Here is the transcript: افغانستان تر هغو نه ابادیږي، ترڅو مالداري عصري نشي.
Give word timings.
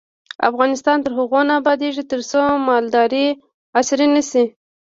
افغانستان 0.49 0.97
تر 1.05 1.11
هغو 1.19 1.41
نه 1.47 1.53
ابادیږي، 1.61 2.03
ترڅو 2.11 2.41
مالداري 2.67 3.25
عصري 3.79 4.07
نشي. 4.13 4.43